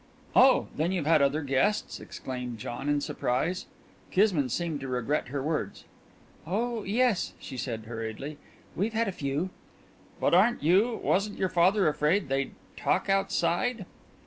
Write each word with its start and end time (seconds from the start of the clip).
"Oh, 0.35 0.65
then 0.75 0.91
you've 0.91 1.05
had 1.05 1.21
other 1.21 1.43
guests?" 1.43 1.99
exclaimed 1.99 2.57
John 2.57 2.89
in 2.89 3.01
surprise. 3.01 3.67
Kismine 4.11 4.49
seemed 4.49 4.79
to 4.79 4.87
regret 4.87 5.27
her 5.27 5.43
words. 5.43 5.85
"Oh, 6.47 6.81
yes," 6.83 7.33
she 7.39 7.55
said 7.55 7.85
hurriedly, 7.85 8.39
"we've 8.75 8.93
had 8.93 9.07
a 9.07 9.11
few." 9.11 9.51
"But 10.19 10.33
aren't 10.33 10.63
you 10.63 10.99
wasn't 11.03 11.37
your 11.37 11.49
father 11.49 11.87
afraid 11.87 12.29
they'd 12.29 12.55
talk 12.77 13.09
outside?" 13.09 13.85